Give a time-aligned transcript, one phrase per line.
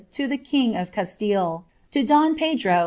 [0.09, 2.79] to the king of C^tille, to lina Podro.